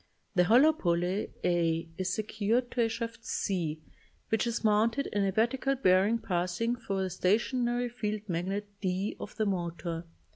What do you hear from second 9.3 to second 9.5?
the